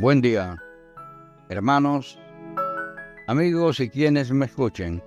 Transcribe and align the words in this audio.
Buen 0.00 0.20
día, 0.20 0.62
hermanos, 1.48 2.20
amigos 3.26 3.80
y 3.80 3.90
quienes 3.90 4.30
me 4.30 4.46
escuchen. 4.46 5.02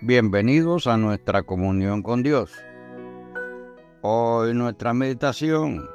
Bienvenidos 0.00 0.86
a 0.86 0.96
nuestra 0.96 1.42
comunión 1.42 2.04
con 2.04 2.22
Dios. 2.22 2.52
Hoy 4.02 4.54
nuestra 4.54 4.94
meditación 4.94 5.90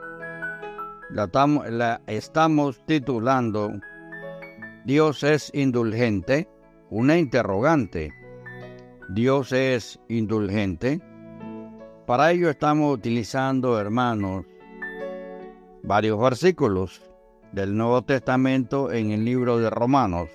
la, 1.09 2.01
estamos 2.07 2.85
titulando 2.85 3.71
Dios 4.83 5.23
es 5.23 5.49
indulgente, 5.53 6.49
una 6.89 7.17
interrogante. 7.17 8.11
Dios 9.07 9.53
es 9.53 10.01
indulgente. 10.09 10.99
Para 12.05 12.33
ello 12.33 12.49
estamos 12.49 12.93
utilizando, 12.93 13.79
hermanos, 13.79 14.43
varios 15.81 16.19
versículos 16.19 17.12
del 17.53 17.77
Nuevo 17.77 18.01
Testamento 18.01 18.91
en 18.91 19.11
el 19.11 19.23
libro 19.23 19.59
de 19.59 19.69
Romanos. 19.69 20.29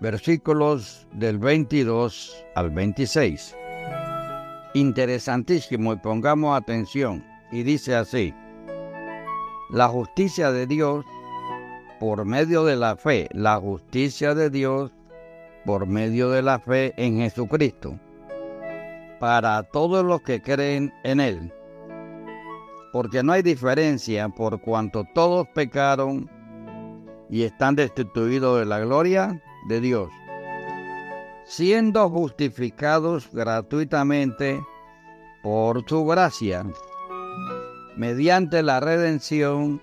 Versículos 0.00 1.06
del 1.12 1.38
22 1.38 2.44
al 2.54 2.70
26. 2.70 3.54
Interesantísimo 4.72 5.92
y 5.92 5.96
pongamos 5.96 6.58
atención. 6.58 7.24
Y 7.52 7.64
dice 7.64 7.94
así, 7.94 8.34
la 9.70 9.88
justicia 9.88 10.50
de 10.52 10.66
Dios 10.66 11.04
por 11.98 12.24
medio 12.24 12.64
de 12.64 12.76
la 12.76 12.96
fe, 12.96 13.28
la 13.32 13.56
justicia 13.60 14.34
de 14.34 14.48
Dios 14.48 14.90
por 15.66 15.86
medio 15.86 16.30
de 16.30 16.40
la 16.40 16.60
fe 16.60 16.94
en 16.96 17.18
Jesucristo, 17.18 17.98
para 19.18 19.62
todos 19.64 20.02
los 20.02 20.22
que 20.22 20.40
creen 20.40 20.94
en 21.04 21.20
Él 21.20 21.52
porque 22.92 23.22
no 23.22 23.32
hay 23.32 23.42
diferencia 23.42 24.28
por 24.28 24.60
cuanto 24.60 25.04
todos 25.14 25.46
pecaron 25.48 26.28
y 27.28 27.44
están 27.44 27.76
destituidos 27.76 28.58
de 28.58 28.66
la 28.66 28.80
gloria 28.80 29.40
de 29.68 29.80
Dios, 29.80 30.10
siendo 31.44 32.08
justificados 32.10 33.30
gratuitamente 33.32 34.60
por 35.42 35.88
su 35.88 36.04
gracia, 36.04 36.64
mediante 37.96 38.62
la 38.62 38.80
redención 38.80 39.80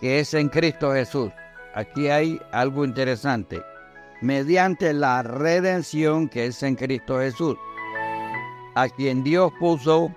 que 0.00 0.20
es 0.20 0.34
en 0.34 0.48
Cristo 0.48 0.92
Jesús. 0.92 1.30
Aquí 1.74 2.08
hay 2.08 2.40
algo 2.52 2.84
interesante. 2.84 3.62
Mediante 4.22 4.94
la 4.94 5.22
redención 5.22 6.28
que 6.28 6.46
es 6.46 6.62
en 6.62 6.74
Cristo 6.74 7.18
Jesús, 7.18 7.56
a 8.74 8.88
quien 8.88 9.22
Dios 9.22 9.52
puso 9.60 10.10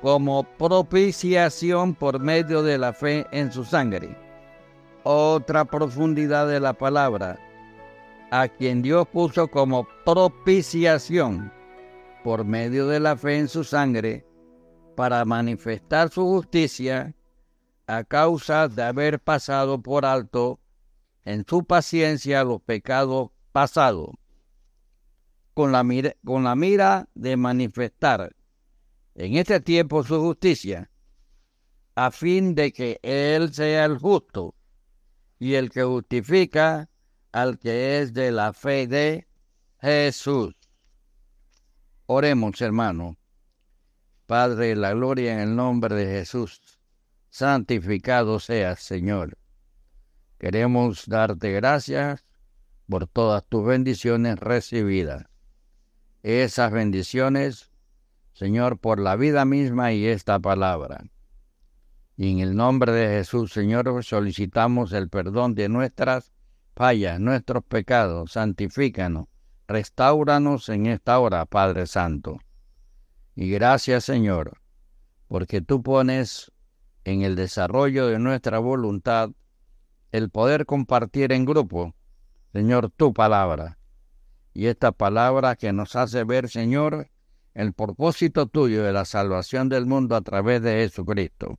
como 0.00 0.44
propiciación 0.44 1.94
por 1.94 2.20
medio 2.20 2.62
de 2.62 2.78
la 2.78 2.92
fe 2.92 3.26
en 3.32 3.52
su 3.52 3.64
sangre. 3.64 4.16
Otra 5.02 5.64
profundidad 5.64 6.48
de 6.48 6.60
la 6.60 6.72
palabra, 6.72 7.38
a 8.30 8.48
quien 8.48 8.82
Dios 8.82 9.06
puso 9.08 9.48
como 9.48 9.86
propiciación 10.04 11.52
por 12.24 12.44
medio 12.44 12.86
de 12.86 13.00
la 13.00 13.16
fe 13.16 13.38
en 13.38 13.48
su 13.48 13.64
sangre, 13.64 14.26
para 14.96 15.24
manifestar 15.24 16.10
su 16.10 16.22
justicia 16.26 17.14
a 17.86 18.04
causa 18.04 18.68
de 18.68 18.82
haber 18.82 19.20
pasado 19.20 19.80
por 19.80 20.04
alto 20.04 20.60
en 21.24 21.44
su 21.46 21.64
paciencia 21.64 22.44
los 22.44 22.60
pecados 22.62 23.30
pasados, 23.52 24.10
con 25.54 25.72
la 25.72 25.82
mira, 25.82 26.14
con 26.24 26.44
la 26.44 26.54
mira 26.54 27.08
de 27.14 27.36
manifestar 27.36 28.32
en 29.14 29.36
este 29.36 29.60
tiempo 29.60 30.02
su 30.04 30.20
justicia, 30.20 30.90
a 31.94 32.10
fin 32.10 32.54
de 32.54 32.72
que 32.72 32.98
Él 33.02 33.52
sea 33.52 33.84
el 33.84 33.98
justo 33.98 34.54
y 35.38 35.54
el 35.54 35.70
que 35.70 35.82
justifica 35.82 36.88
al 37.32 37.58
que 37.58 38.00
es 38.00 38.12
de 38.12 38.30
la 38.30 38.52
fe 38.52 38.86
de 38.86 39.26
Jesús. 39.80 40.54
Oremos, 42.06 42.60
hermano. 42.60 43.16
Padre, 44.26 44.76
la 44.76 44.92
gloria 44.94 45.34
en 45.34 45.40
el 45.40 45.56
nombre 45.56 45.94
de 45.94 46.06
Jesús. 46.06 46.78
Santificado 47.30 48.40
seas, 48.40 48.80
Señor. 48.80 49.36
Queremos 50.38 51.06
darte 51.06 51.52
gracias 51.52 52.24
por 52.88 53.06
todas 53.06 53.44
tus 53.44 53.64
bendiciones 53.64 54.38
recibidas. 54.38 55.26
Esas 56.22 56.72
bendiciones 56.72 57.69
Señor, 58.40 58.78
por 58.78 58.98
la 58.98 59.16
vida 59.16 59.44
misma 59.44 59.92
y 59.92 60.06
esta 60.06 60.38
palabra. 60.38 61.04
Y 62.16 62.30
en 62.30 62.38
el 62.38 62.56
nombre 62.56 62.90
de 62.90 63.18
Jesús, 63.18 63.52
Señor, 63.52 64.02
solicitamos 64.02 64.94
el 64.94 65.10
perdón 65.10 65.54
de 65.54 65.68
nuestras 65.68 66.32
fallas, 66.74 67.20
nuestros 67.20 67.62
pecados. 67.64 68.32
Santifícanos, 68.32 69.26
restauranos 69.68 70.70
en 70.70 70.86
esta 70.86 71.18
hora, 71.18 71.44
Padre 71.44 71.86
Santo. 71.86 72.38
Y 73.34 73.50
gracias, 73.50 74.04
Señor, 74.04 74.58
porque 75.28 75.60
tú 75.60 75.82
pones 75.82 76.50
en 77.04 77.20
el 77.20 77.36
desarrollo 77.36 78.06
de 78.06 78.18
nuestra 78.18 78.58
voluntad 78.58 79.32
el 80.12 80.30
poder 80.30 80.64
compartir 80.64 81.32
en 81.32 81.44
grupo, 81.44 81.94
Señor, 82.54 82.88
tu 82.88 83.12
palabra. 83.12 83.76
Y 84.54 84.68
esta 84.68 84.92
palabra 84.92 85.56
que 85.56 85.74
nos 85.74 85.94
hace 85.94 86.24
ver, 86.24 86.48
Señor, 86.48 87.09
el 87.54 87.72
propósito 87.72 88.46
tuyo 88.46 88.84
de 88.84 88.92
la 88.92 89.04
salvación 89.04 89.68
del 89.68 89.86
mundo 89.86 90.16
a 90.16 90.20
través 90.20 90.62
de 90.62 90.72
Jesucristo. 90.74 91.58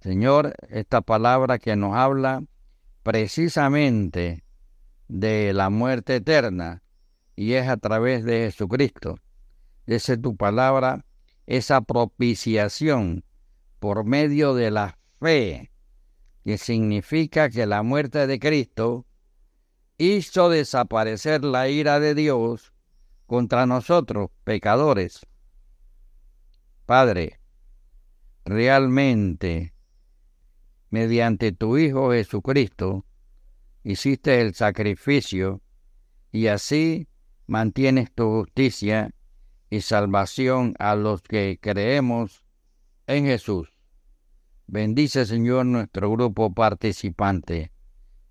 Señor, 0.00 0.54
esta 0.68 1.00
palabra 1.00 1.58
que 1.58 1.76
nos 1.76 1.94
habla 1.94 2.42
precisamente 3.02 4.44
de 5.08 5.52
la 5.52 5.70
muerte 5.70 6.16
eterna 6.16 6.82
y 7.36 7.54
es 7.54 7.68
a 7.68 7.76
través 7.76 8.24
de 8.24 8.50
Jesucristo. 8.50 9.16
Es 9.86 10.10
tu 10.20 10.36
palabra, 10.36 11.04
esa 11.46 11.80
propiciación 11.80 13.24
por 13.78 14.04
medio 14.04 14.54
de 14.54 14.70
la 14.70 14.98
fe, 15.20 15.70
que 16.44 16.58
significa 16.58 17.48
que 17.48 17.66
la 17.66 17.82
muerte 17.82 18.26
de 18.26 18.38
Cristo 18.38 19.06
hizo 19.96 20.50
desaparecer 20.50 21.44
la 21.44 21.68
ira 21.68 22.00
de 22.00 22.14
Dios 22.14 22.72
contra 23.28 23.66
nosotros, 23.66 24.30
pecadores. 24.42 25.20
Padre, 26.86 27.38
realmente, 28.46 29.74
mediante 30.88 31.52
tu 31.52 31.76
Hijo 31.76 32.10
Jesucristo, 32.12 33.04
hiciste 33.84 34.40
el 34.40 34.54
sacrificio 34.54 35.60
y 36.32 36.46
así 36.46 37.06
mantienes 37.46 38.10
tu 38.12 38.30
justicia 38.30 39.10
y 39.68 39.82
salvación 39.82 40.74
a 40.78 40.96
los 40.96 41.20
que 41.20 41.58
creemos 41.60 42.42
en 43.06 43.26
Jesús. 43.26 43.68
Bendice, 44.66 45.26
Señor, 45.26 45.66
nuestro 45.66 46.10
grupo 46.10 46.54
participante. 46.54 47.72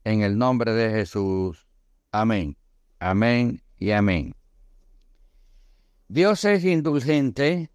En 0.04 0.22
el 0.22 0.40
nombre 0.40 0.74
de 0.74 0.90
Jesús. 0.90 1.68
Amén. 2.12 2.58
Amén 3.00 3.62
y 3.78 3.92
amén. 3.92 4.34
Dios 6.10 6.46
es 6.46 6.64
indulgente. 6.64 7.70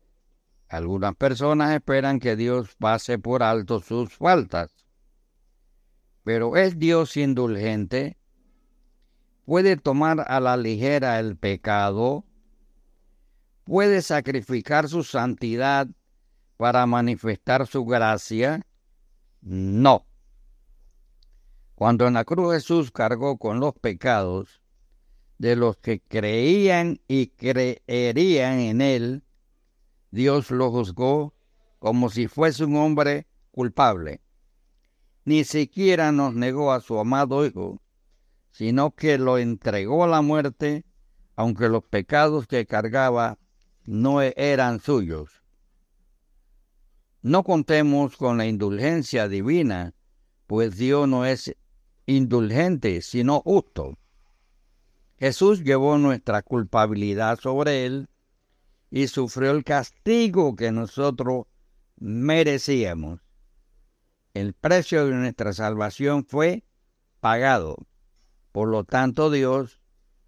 Algunas 0.68 1.14
personas 1.16 1.74
esperan 1.74 2.18
que 2.18 2.34
Dios 2.34 2.74
pase 2.78 3.18
por 3.18 3.42
alto 3.42 3.80
sus 3.80 4.14
faltas. 4.14 4.70
Pero 6.24 6.56
¿es 6.56 6.78
Dios 6.78 7.18
indulgente? 7.18 8.16
¿Puede 9.44 9.76
tomar 9.76 10.24
a 10.26 10.40
la 10.40 10.56
ligera 10.56 11.20
el 11.20 11.36
pecado? 11.36 12.24
¿Puede 13.64 14.00
sacrificar 14.00 14.88
su 14.88 15.04
santidad 15.04 15.88
para 16.56 16.86
manifestar 16.86 17.66
su 17.66 17.84
gracia? 17.84 18.64
No. 19.42 20.06
Cuando 21.74 22.06
en 22.06 22.14
la 22.14 22.24
cruz 22.24 22.54
Jesús 22.54 22.90
cargó 22.90 23.36
con 23.36 23.60
los 23.60 23.74
pecados, 23.74 24.61
de 25.42 25.56
los 25.56 25.76
que 25.76 26.00
creían 26.00 27.00
y 27.08 27.26
creerían 27.26 28.60
en 28.60 28.80
él, 28.80 29.24
Dios 30.12 30.52
lo 30.52 30.70
juzgó 30.70 31.34
como 31.80 32.10
si 32.10 32.28
fuese 32.28 32.64
un 32.64 32.76
hombre 32.76 33.26
culpable. 33.50 34.20
Ni 35.24 35.42
siquiera 35.42 36.12
nos 36.12 36.36
negó 36.36 36.70
a 36.70 36.80
su 36.80 36.96
amado 36.96 37.44
Hijo, 37.44 37.82
sino 38.52 38.92
que 38.92 39.18
lo 39.18 39.36
entregó 39.36 40.04
a 40.04 40.06
la 40.06 40.22
muerte, 40.22 40.84
aunque 41.34 41.68
los 41.68 41.82
pecados 41.82 42.46
que 42.46 42.64
cargaba 42.64 43.40
no 43.84 44.22
eran 44.22 44.78
suyos. 44.78 45.42
No 47.20 47.42
contemos 47.42 48.16
con 48.16 48.38
la 48.38 48.46
indulgencia 48.46 49.26
divina, 49.26 49.92
pues 50.46 50.76
Dios 50.76 51.08
no 51.08 51.26
es 51.26 51.56
indulgente, 52.06 53.02
sino 53.02 53.40
justo. 53.40 53.98
Jesús 55.22 55.62
llevó 55.62 55.98
nuestra 55.98 56.42
culpabilidad 56.42 57.38
sobre 57.38 57.86
él 57.86 58.08
y 58.90 59.06
sufrió 59.06 59.52
el 59.52 59.62
castigo 59.62 60.56
que 60.56 60.72
nosotros 60.72 61.44
merecíamos. 61.96 63.20
El 64.34 64.52
precio 64.52 65.06
de 65.06 65.14
nuestra 65.14 65.52
salvación 65.52 66.24
fue 66.24 66.64
pagado. 67.20 67.76
Por 68.50 68.66
lo 68.66 68.82
tanto, 68.82 69.30
Dios 69.30 69.78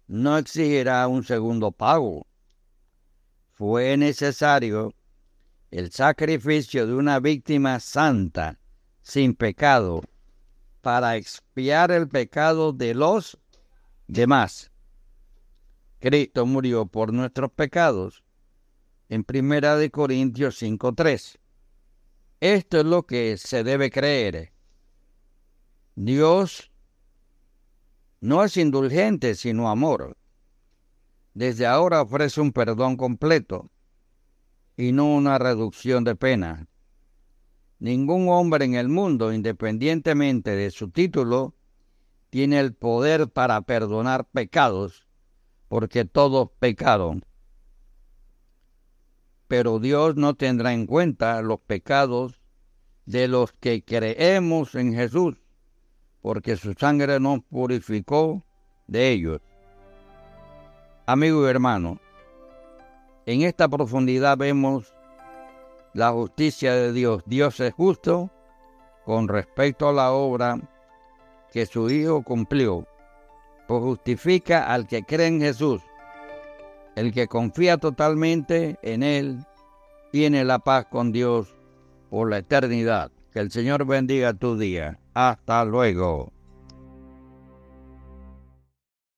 no 0.07 0.37
exigirá 0.37 1.05
un 1.09 1.25
segundo 1.25 1.73
pago. 1.73 2.25
Fue 3.51 3.97
necesario 3.97 4.93
el 5.71 5.91
sacrificio 5.91 6.87
de 6.87 6.93
una 6.93 7.19
víctima 7.19 7.81
santa, 7.81 8.59
sin 9.01 9.35
pecado, 9.35 10.03
para 10.79 11.17
expiar 11.17 11.91
el 11.91 12.07
pecado 12.07 12.71
de 12.71 12.93
los 12.93 13.37
demás. 14.07 14.71
Cristo 16.05 16.45
murió 16.45 16.85
por 16.85 17.11
nuestros 17.11 17.51
pecados 17.51 18.23
en 19.09 19.23
Primera 19.23 19.75
de 19.75 19.89
Corintios 19.89 20.61
5:3. 20.61 21.39
Esto 22.39 22.77
es 22.77 22.85
lo 22.85 23.07
que 23.07 23.37
se 23.37 23.63
debe 23.63 23.89
creer. 23.89 24.53
Dios 25.95 26.71
no 28.21 28.43
es 28.43 28.55
indulgente, 28.55 29.33
sino 29.33 29.67
amor. 29.67 30.15
Desde 31.33 31.65
ahora 31.65 32.03
ofrece 32.03 32.39
un 32.39 32.51
perdón 32.51 32.97
completo 32.97 33.71
y 34.77 34.91
no 34.91 35.11
una 35.11 35.39
reducción 35.39 36.03
de 36.03 36.15
pena. 36.15 36.67
Ningún 37.79 38.29
hombre 38.29 38.65
en 38.65 38.75
el 38.75 38.89
mundo, 38.89 39.33
independientemente 39.33 40.51
de 40.51 40.69
su 40.69 40.91
título, 40.91 41.55
tiene 42.29 42.59
el 42.59 42.75
poder 42.75 43.27
para 43.27 43.59
perdonar 43.61 44.29
pecados, 44.29 45.04
porque 45.75 46.05
todos 46.05 46.51
pecaron. 46.57 47.25
Pero 49.49 49.79
Dios 49.79 50.15
no 50.15 50.33
tendrá 50.33 50.71
en 50.71 50.85
cuenta 50.85 51.41
los 51.41 51.59
pecados 51.59 52.39
de 53.05 53.27
los 53.27 53.51
que 53.51 53.83
creemos 53.83 54.73
en 54.75 54.93
Jesús, 54.93 55.35
porque 56.21 56.55
su 56.55 56.75
sangre 56.75 57.19
nos 57.19 57.41
purificó 57.43 58.41
de 58.87 59.09
ellos. 59.09 59.41
Amigo 61.07 61.45
y 61.45 61.49
hermano, 61.49 61.99
en 63.25 63.41
esta 63.41 63.67
profundidad 63.67 64.37
vemos 64.37 64.95
la 65.93 66.13
justicia 66.13 66.73
de 66.73 66.93
Dios. 66.93 67.21
Dios 67.25 67.59
es 67.59 67.73
justo 67.73 68.31
con 69.03 69.27
respecto 69.27 69.89
a 69.89 69.91
la 69.91 70.13
obra 70.13 70.57
que 71.51 71.65
su 71.65 71.89
Hijo 71.89 72.23
cumplió, 72.23 72.87
justifica 73.67 74.71
al 74.71 74.87
que 74.87 75.03
cree 75.03 75.27
en 75.27 75.41
Jesús. 75.41 75.81
El 76.95 77.11
que 77.11 77.27
confía 77.27 77.77
totalmente 77.77 78.77
en 78.81 79.03
Él 79.03 79.45
tiene 80.11 80.45
la 80.45 80.59
paz 80.59 80.85
con 80.89 81.11
Dios 81.11 81.53
por 82.09 82.29
la 82.29 82.37
eternidad. 82.37 83.11
Que 83.31 83.39
el 83.39 83.51
Señor 83.51 83.85
bendiga 83.85 84.33
tu 84.33 84.57
día. 84.57 84.97
Hasta 85.13 85.65
luego. 85.65 86.34